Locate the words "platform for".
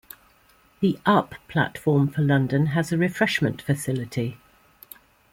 1.47-2.23